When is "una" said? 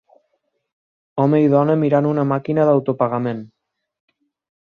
2.13-2.23